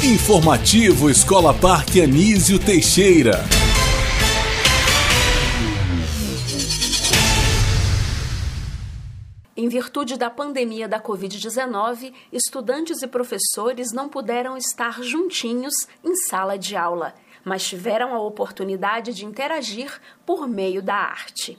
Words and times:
Informativo 0.00 1.10
Escola 1.10 1.52
Parque 1.52 2.00
Anísio 2.00 2.56
Teixeira. 2.56 3.44
Em 9.56 9.68
virtude 9.68 10.16
da 10.16 10.30
pandemia 10.30 10.86
da 10.86 11.00
Covid-19, 11.00 12.14
estudantes 12.32 13.02
e 13.02 13.08
professores 13.08 13.92
não 13.92 14.08
puderam 14.08 14.56
estar 14.56 15.02
juntinhos 15.02 15.74
em 16.04 16.14
sala 16.14 16.56
de 16.56 16.76
aula, 16.76 17.12
mas 17.44 17.66
tiveram 17.66 18.14
a 18.14 18.20
oportunidade 18.20 19.12
de 19.12 19.26
interagir 19.26 20.00
por 20.24 20.46
meio 20.46 20.80
da 20.80 20.94
arte. 20.94 21.58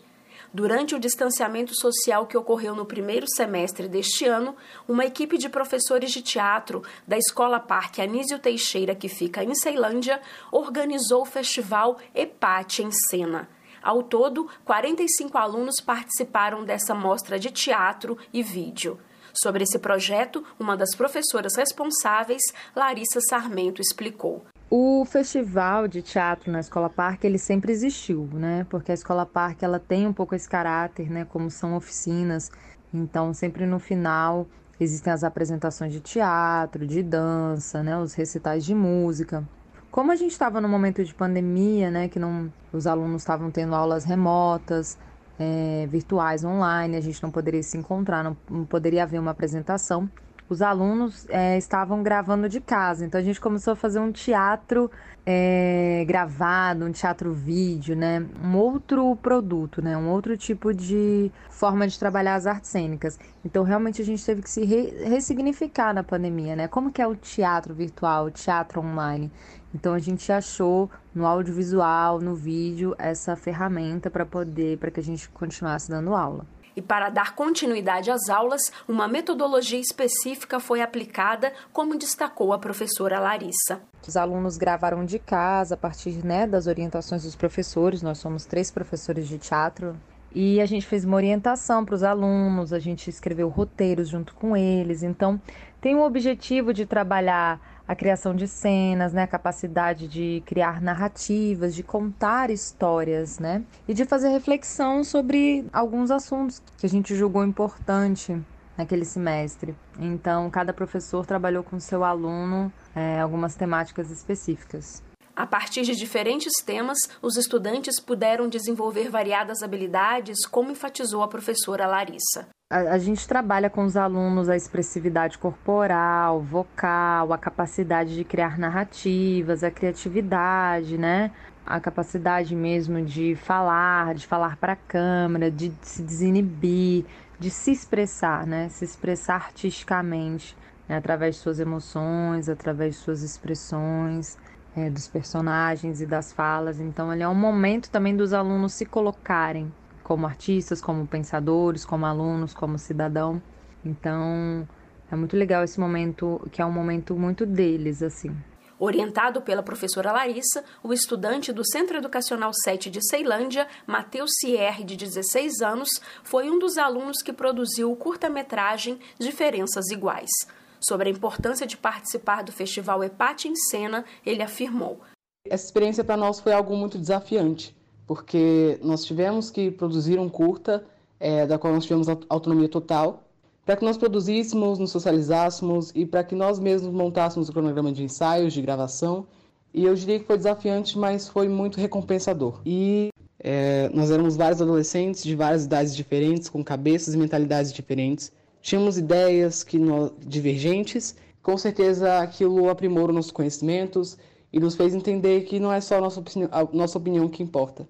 Durante 0.52 0.96
o 0.96 1.00
distanciamento 1.00 1.76
social 1.76 2.26
que 2.26 2.36
ocorreu 2.36 2.76
no 2.76 2.84
primeiro 2.84 3.28
semestre 3.36 3.88
deste 3.88 4.26
ano, 4.26 4.56
uma 4.88 5.06
equipe 5.06 5.38
de 5.38 5.48
professores 5.48 6.12
de 6.12 6.24
teatro 6.24 6.82
da 7.08 7.16
Escola 7.18 7.60
Parque 7.60 8.02
Anísio 8.02 8.40
Teixeira, 8.40 8.96
que 8.96 9.08
fica 9.08 9.44
em 9.44 9.54
Ceilândia, 9.54 10.20
organizou 10.52 11.22
o 11.22 11.26
festival 11.26 12.00
Epate 12.16 12.82
em 12.82 12.90
Cena. 12.92 13.48
Ao 13.80 14.02
todo, 14.02 14.50
45 14.66 15.38
alunos 15.38 15.80
participaram 15.80 16.66
dessa 16.66 16.96
mostra 16.96 17.38
de 17.38 17.52
teatro 17.52 18.18
e 18.34 18.42
vídeo. 18.42 19.00
Sobre 19.32 19.64
esse 19.64 19.78
projeto, 19.78 20.44
uma 20.60 20.76
das 20.76 20.96
professoras 20.96 21.56
responsáveis, 21.56 22.42
Larissa 22.76 23.22
Sarmento, 23.22 23.82
explicou. 23.82 24.44
O 24.72 25.04
festival 25.04 25.88
de 25.88 26.04
teatro 26.04 26.52
na 26.52 26.60
Escola 26.60 26.92
Parque, 26.92 27.26
ele 27.26 27.40
sempre 27.40 27.72
existiu, 27.72 28.30
né? 28.32 28.68
Porque 28.70 28.92
a 28.92 28.94
Escola 28.94 29.26
Parque, 29.26 29.66
ela 29.66 29.80
tem 29.80 30.06
um 30.06 30.14
pouco 30.14 30.36
esse 30.36 30.48
caráter, 30.48 31.10
né? 31.10 31.26
Como 31.26 31.50
são 31.50 31.76
oficinas. 31.76 32.52
Então, 32.94 33.34
sempre 33.34 33.66
no 33.66 33.80
final 33.80 34.46
existem 34.80 35.12
as 35.12 35.24
apresentações 35.24 35.92
de 35.92 36.00
teatro, 36.00 36.86
de 36.86 37.02
dança, 37.02 37.82
né? 37.82 37.98
Os 37.98 38.14
recitais 38.14 38.64
de 38.64 38.76
música. 38.76 39.44
Como 39.90 40.12
a 40.12 40.16
gente 40.16 40.34
estava 40.34 40.62
no 40.62 40.70
momento 40.70 41.04
de 41.04 41.16
pandemia, 41.16 41.90
né? 41.90 42.08
Que 42.08 42.20
não, 42.20 42.54
os 42.72 42.86
alunos 42.86 43.24
estavam 43.24 43.50
tendo 43.50 43.74
aulas 43.74 44.04
remotas, 44.04 45.00
é, 45.40 45.88
virtuais, 45.90 46.44
online, 46.44 46.96
a 46.96 47.02
gente 47.02 47.24
não 47.24 47.32
poderia 47.32 47.64
se 47.64 47.76
encontrar, 47.76 48.24
não, 48.24 48.38
não 48.48 48.66
poderia 48.66 49.02
haver 49.02 49.20
uma 49.20 49.32
apresentação 49.32 50.08
os 50.50 50.62
alunos 50.62 51.28
é, 51.30 51.58
estavam 51.58 52.02
gravando 52.02 52.50
de 52.50 52.60
casa. 52.60 53.06
Então 53.06 53.22
a 53.22 53.24
gente 53.24 53.40
começou 53.40 53.74
a 53.74 53.76
fazer 53.76 54.00
um 54.00 54.12
teatro 54.12 54.90
é, 55.26 56.04
gravado, 56.08 56.86
um 56.86 56.92
teatro 56.92 57.32
vídeo, 57.32 57.96
né? 57.96 58.26
Um 58.44 58.58
outro 58.58 59.16
produto, 59.18 59.82
né? 59.82 59.96
Um 59.96 60.10
outro 60.10 60.36
tipo 60.36 60.74
de 60.74 61.32
forma 61.52 61.88
de 61.88 62.00
trabalhar 62.00 62.34
as 62.34 62.48
artes 62.48 62.72
cênicas. 62.72 63.20
Então 63.46 63.64
realmente 63.64 64.02
a 64.02 64.06
gente 64.06 64.26
teve 64.26 64.42
que 64.42 64.50
se 64.50 64.66
re 64.66 64.90
ressignificar 65.06 65.94
na 65.94 66.04
pandemia, 66.04 66.56
né? 66.56 66.68
Como 66.68 66.92
que 66.92 67.02
é 67.02 67.08
o 67.08 67.16
teatro 67.16 67.74
virtual, 67.76 68.26
o 68.26 68.32
teatro 68.32 68.82
online? 68.82 69.32
Então 69.74 69.94
a 69.94 70.00
gente 70.00 70.32
achou 70.32 70.90
no 71.14 71.28
audiovisual, 71.28 72.20
no 72.20 72.34
vídeo, 72.34 72.96
essa 72.98 73.36
ferramenta 73.36 74.10
para 74.10 74.26
poder, 74.26 74.80
para 74.80 74.90
que 74.90 75.00
a 75.00 75.04
gente 75.04 75.30
continuasse 75.30 75.90
dando 75.92 76.16
aula. 76.16 76.46
E 76.80 76.82
para 76.82 77.10
dar 77.10 77.36
continuidade 77.36 78.10
às 78.10 78.30
aulas, 78.30 78.72
uma 78.88 79.06
metodologia 79.06 79.78
específica 79.78 80.62
foi 80.62 80.82
aplicada, 80.82 81.52
como 81.74 81.98
destacou 81.98 82.54
a 82.54 82.58
professora 82.58 83.20
Larissa. 83.20 83.82
Os 84.08 84.16
alunos 84.16 84.56
gravaram 84.56 85.04
de 85.04 85.20
casa 85.20 85.74
a 85.74 85.78
partir 85.78 86.26
né, 86.26 86.48
das 86.48 86.68
orientações 86.68 87.24
dos 87.24 87.36
professores. 87.36 88.02
Nós 88.02 88.20
somos 88.20 88.46
três 88.46 88.72
professores 88.72 89.28
de 89.28 89.38
teatro 89.38 89.94
e 90.34 90.62
a 90.62 90.66
gente 90.66 90.86
fez 90.86 91.04
uma 91.04 91.18
orientação 91.18 91.84
para 91.84 91.96
os 91.96 92.02
alunos, 92.04 92.72
a 92.72 92.80
gente 92.80 93.10
escreveu 93.10 93.50
roteiros 93.50 94.08
junto 94.08 94.34
com 94.34 94.56
eles. 94.56 95.04
Então, 95.04 95.38
tem 95.82 95.96
o 95.96 96.06
objetivo 96.06 96.74
de 96.74 96.86
trabalhar 96.86 97.60
a 97.90 97.96
criação 97.96 98.36
de 98.36 98.48
cenas, 98.48 99.14
né, 99.14 99.24
a 99.24 99.28
capacidade 99.28 100.08
de 100.08 100.44
criar 100.46 100.80
narrativas, 100.80 101.74
de 101.74 101.82
contar 101.82 102.52
histórias, 102.52 103.40
né, 103.40 103.64
e 103.88 103.96
de 103.96 104.06
fazer 104.06 104.30
reflexão 104.30 105.04
sobre 105.04 105.66
alguns 105.74 106.12
assuntos 106.12 106.62
que 106.78 106.86
a 106.86 106.90
gente 106.90 107.16
julgou 107.16 107.44
importante 107.44 108.40
naquele 108.78 109.04
semestre. 109.04 109.76
Então, 109.98 110.52
cada 110.52 110.72
professor 110.72 111.26
trabalhou 111.26 111.64
com 111.64 111.80
seu 111.80 112.04
aluno 112.04 112.72
é, 112.96 113.20
algumas 113.20 113.56
temáticas 113.56 114.12
específicas. 114.12 115.02
A 115.36 115.48
partir 115.48 115.82
de 115.82 115.96
diferentes 115.96 116.62
temas, 116.64 117.00
os 117.24 117.38
estudantes 117.38 118.00
puderam 118.00 118.48
desenvolver 118.48 119.10
variadas 119.10 119.64
habilidades, 119.64 120.46
como 120.46 120.70
enfatizou 120.70 121.24
a 121.24 121.28
professora 121.28 121.88
Larissa 121.88 122.48
a, 122.70 123.00
gente 123.00 123.28
trabalha 123.28 123.68
com 123.68 123.84
os 123.84 123.98
alunos 123.98 124.48
a 124.48 124.56
expressividade 124.56 125.40
corporal, 125.40 126.40
vocal, 126.40 127.34
a 127.34 127.38
capacidade 127.38 128.14
de 128.16 128.24
criar 128.24 128.60
narrativas, 128.60 129.64
a 129.64 129.72
criatividade, 129.72 130.96
né? 130.96 131.32
A 131.66 131.80
capacidade 131.80 132.56
mesmo 132.56 133.04
de 133.04 133.36
falar, 133.36 134.14
de 134.14 134.28
falar 134.28 134.56
para 134.58 134.74
a 134.74 134.76
câmera, 134.76 135.50
de 135.50 135.74
se 135.82 136.04
desinibir, 136.04 137.06
de 137.40 137.50
se 137.50 137.72
expressar, 137.72 138.46
né? 138.46 138.70
Se 138.70 138.86
expressar 138.86 139.36
artisticamente, 139.36 140.56
né? 140.88 140.98
através 140.98 141.36
de 141.36 141.42
suas 141.42 141.60
emoções, 141.60 142.50
através 142.50 142.96
de 142.96 143.02
suas 143.02 143.24
expressões. 143.24 144.38
É, 144.78 144.88
dos 144.88 145.08
personagens 145.08 146.00
e 146.00 146.06
das 146.06 146.32
falas. 146.32 146.80
Então, 146.80 147.12
ele 147.12 147.24
é 147.24 147.28
um 147.28 147.34
momento 147.34 147.90
também 147.90 148.16
dos 148.16 148.34
alunos 148.34 148.72
se 148.74 148.86
colocarem 148.86 149.74
como 150.10 150.26
artistas, 150.26 150.82
como 150.82 151.06
pensadores, 151.06 151.86
como 151.86 152.04
alunos, 152.04 152.52
como 152.52 152.80
cidadão. 152.80 153.40
Então, 153.86 154.68
é 155.12 155.16
muito 155.16 155.38
legal 155.38 155.64
esse 155.64 155.80
momento, 155.80 156.42
que 156.52 156.64
é 156.64 156.66
um 156.66 156.72
momento 156.72 157.16
muito 157.16 157.46
deles, 157.46 158.02
assim. 158.02 158.36
Orientado 158.80 159.40
pela 159.40 159.62
professora 159.62 160.12
Larissa, 160.12 160.64
o 160.82 160.92
estudante 160.92 161.54
do 161.54 161.64
Centro 161.64 161.96
Educacional 161.96 162.52
7 162.52 162.90
de 162.90 163.08
Ceilândia, 163.08 163.68
Matheus 163.86 164.32
Sierre, 164.40 164.84
de 164.84 164.96
16 164.98 165.62
anos, 165.62 166.02
foi 166.24 166.50
um 166.50 166.58
dos 166.58 166.80
alunos 166.80 167.22
que 167.22 167.32
produziu 167.32 167.92
o 167.92 167.96
curta-metragem 167.96 169.00
Diferenças 169.20 169.92
Iguais. 169.92 170.32
Sobre 170.80 171.10
a 171.10 171.12
importância 171.12 171.68
de 171.68 171.78
participar 171.78 172.44
do 172.44 172.52
Festival 172.52 173.04
Epate 173.04 173.48
em 173.48 173.56
Cena, 173.56 174.04
ele 174.26 174.42
afirmou: 174.42 175.02
Essa 175.46 175.66
experiência 175.66 176.04
para 176.04 176.18
nós 176.18 176.40
foi 176.40 176.52
algo 176.52 176.76
muito 176.76 176.98
desafiante, 176.98 177.78
porque 178.10 178.80
nós 178.82 179.06
tivemos 179.06 179.52
que 179.52 179.70
produzir 179.70 180.18
um 180.20 180.28
curta 180.28 180.84
é, 181.20 181.46
da 181.46 181.60
qual 181.60 181.72
nós 181.72 181.84
tivemos 181.84 182.08
autonomia 182.28 182.68
total, 182.68 183.22
para 183.64 183.78
que 183.78 183.86
nós 183.86 184.00
produzíssemos, 184.00 184.80
nos 184.80 184.90
socializássemos 184.90 185.92
e 185.94 186.08
para 186.08 186.24
que 186.24 186.34
nós 186.34 186.58
mesmos 186.58 186.92
montássemos 186.92 187.50
o 187.50 187.54
cronograma 187.54 187.92
de 187.92 188.04
ensaios, 188.04 188.52
de 188.52 188.64
gravação. 188.64 189.28
E 189.72 189.86
eu 189.86 189.94
diria 189.94 190.20
que 190.20 190.26
foi 190.26 190.38
desafiante, 190.38 190.98
mas 190.98 191.28
foi 191.28 191.48
muito 191.48 191.80
recompensador. 191.80 192.60
E 192.66 193.10
é, 193.40 193.92
nós 193.94 194.10
éramos 194.10 194.36
vários 194.36 194.60
adolescentes 194.60 195.24
de 195.24 195.36
várias 195.36 195.66
idades 195.66 195.96
diferentes, 195.96 196.50
com 196.50 196.64
cabeças 196.64 197.14
e 197.14 197.18
mentalidades 197.18 197.72
diferentes. 197.72 198.32
Tínhamos 198.60 198.98
ideias 198.98 199.64
que 199.64 199.78
divergentes. 200.26 201.16
Com 201.44 201.56
certeza 201.60 202.18
aquilo 202.18 202.72
aprimorou 202.72 203.14
nossos 203.14 203.30
conhecimentos 203.30 204.18
e 204.52 204.60
nos 204.60 204.74
fez 204.74 204.96
entender 204.96 205.42
que 205.42 205.60
não 205.60 205.72
é 205.72 205.80
só 205.80 206.00
a 206.00 206.02
nossa, 206.02 206.24
a 206.52 206.76
nossa 206.76 206.98
opinião 206.98 207.30
que 207.30 207.44
importa 207.44 207.88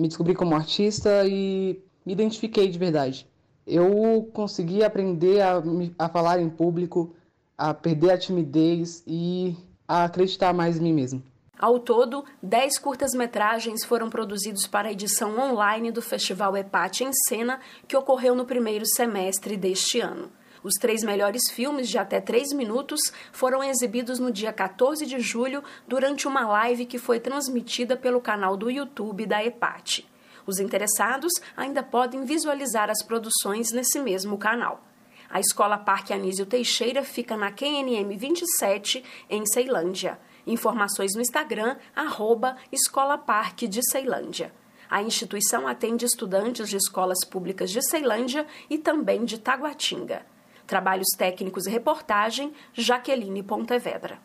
me 0.00 0.08
descobri 0.08 0.34
como 0.34 0.54
artista 0.54 1.24
e 1.26 1.80
me 2.04 2.12
identifiquei 2.12 2.68
de 2.68 2.78
verdade. 2.78 3.28
Eu 3.66 4.28
consegui 4.32 4.82
aprender 4.82 5.40
a, 5.42 5.62
a 5.98 6.08
falar 6.08 6.40
em 6.40 6.48
público, 6.48 7.14
a 7.56 7.74
perder 7.74 8.12
a 8.12 8.18
timidez 8.18 9.02
e 9.06 9.54
a 9.86 10.04
acreditar 10.04 10.54
mais 10.54 10.78
em 10.78 10.82
mim 10.82 10.92
mesmo. 10.94 11.22
Ao 11.58 11.78
todo, 11.78 12.24
10 12.42 12.78
curtas-metragens 12.78 13.84
foram 13.84 14.08
produzidos 14.08 14.66
para 14.66 14.88
a 14.88 14.92
edição 14.92 15.38
online 15.38 15.92
do 15.92 16.00
Festival 16.00 16.56
Epate 16.56 17.04
em 17.04 17.10
Cena, 17.28 17.60
que 17.86 17.94
ocorreu 17.94 18.34
no 18.34 18.46
primeiro 18.46 18.86
semestre 18.86 19.58
deste 19.58 20.00
ano. 20.00 20.30
Os 20.62 20.74
três 20.74 21.02
melhores 21.02 21.50
filmes, 21.50 21.88
de 21.88 21.96
até 21.96 22.20
três 22.20 22.52
minutos, 22.52 23.00
foram 23.32 23.64
exibidos 23.64 24.18
no 24.18 24.30
dia 24.30 24.52
14 24.52 25.06
de 25.06 25.18
julho 25.18 25.64
durante 25.88 26.28
uma 26.28 26.46
live 26.46 26.84
que 26.84 26.98
foi 26.98 27.18
transmitida 27.18 27.96
pelo 27.96 28.20
canal 28.20 28.56
do 28.56 28.70
YouTube 28.70 29.24
da 29.24 29.42
EPAT. 29.42 30.06
Os 30.46 30.58
interessados 30.58 31.32
ainda 31.56 31.82
podem 31.82 32.24
visualizar 32.24 32.90
as 32.90 33.02
produções 33.02 33.72
nesse 33.72 33.98
mesmo 34.00 34.36
canal. 34.36 34.84
A 35.30 35.40
Escola 35.40 35.78
Parque 35.78 36.12
Anísio 36.12 36.44
Teixeira 36.44 37.04
fica 37.04 37.36
na 37.36 37.52
QNM 37.52 38.16
27, 38.16 39.04
em 39.30 39.46
Ceilândia. 39.46 40.18
Informações 40.46 41.14
no 41.14 41.20
Instagram, 41.20 41.76
arroba 41.94 42.56
Escola 42.72 43.16
Parque 43.16 43.68
de 43.68 43.80
Ceilândia. 43.90 44.52
A 44.90 45.00
instituição 45.02 45.68
atende 45.68 46.04
estudantes 46.04 46.68
de 46.68 46.76
escolas 46.76 47.24
públicas 47.24 47.70
de 47.70 47.80
Ceilândia 47.80 48.44
e 48.68 48.76
também 48.76 49.24
de 49.24 49.38
Taguatinga. 49.38 50.26
Trabalhos 50.70 51.08
técnicos 51.18 51.66
e 51.66 51.68
reportagem, 51.68 52.52
Jaqueline 52.72 53.42
Pontevedra. 53.42 54.20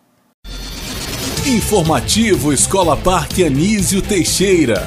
Informativo 1.44 2.54
Escola 2.54 2.96
Parque 2.96 3.44
Anísio 3.44 4.00
Teixeira. 4.00 4.86